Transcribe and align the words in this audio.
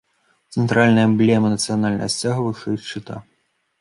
Цэнтральная 0.55 1.03
эмблема 1.09 1.51
нацыянальнага 1.55 2.11
сцяга 2.15 2.39
вышэй 2.47 2.77
шчыта. 2.87 3.15